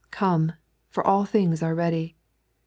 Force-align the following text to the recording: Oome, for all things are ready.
Oome, 0.13 0.55
for 0.89 1.05
all 1.05 1.25
things 1.25 1.61
are 1.61 1.75
ready. 1.75 2.17